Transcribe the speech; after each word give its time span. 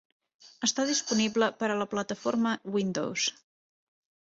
Està 0.67 0.85
disponible 0.91 1.51
per 1.61 1.69
a 1.75 1.77
la 1.83 1.87
plataforma 1.93 2.55
Windows. 2.79 3.31